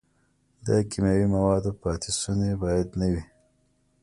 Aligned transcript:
د 0.65 0.67
کیمیاوي 0.89 1.27
موادو 1.35 1.71
پاتې 1.81 2.09
شوني 2.19 2.51
باید 2.63 2.87
نه 2.99 3.07
وي. 3.11 3.23